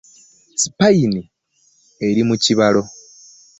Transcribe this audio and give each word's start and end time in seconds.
Sipayini 0.61 1.21
eri 2.07 2.21
mu 2.27 2.35
kibalo. 2.43 2.81